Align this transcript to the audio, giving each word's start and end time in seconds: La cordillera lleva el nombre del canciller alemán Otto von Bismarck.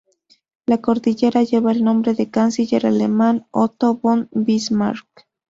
La 0.65 0.79
cordillera 0.81 1.43
lleva 1.43 1.71
el 1.71 1.83
nombre 1.83 2.15
del 2.15 2.31
canciller 2.31 2.87
alemán 2.87 3.45
Otto 3.51 3.97
von 4.01 4.29
Bismarck. 4.31 5.27